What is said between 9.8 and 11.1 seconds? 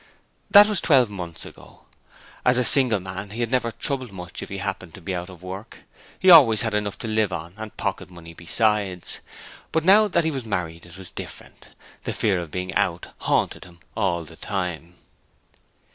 now that he was married it